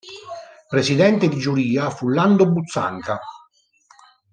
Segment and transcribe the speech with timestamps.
[0.67, 3.19] Presidente di giuria fu Lando Buzzanca.